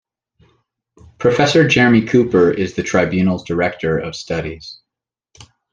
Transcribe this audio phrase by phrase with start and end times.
[1.19, 4.79] Professor Jeremy Cooper is the Tribunals Director of Studies.